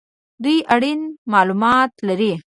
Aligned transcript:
دوی 0.43 0.57
اړین 0.75 1.01
مالومات 1.31 1.91
لري 2.07 2.33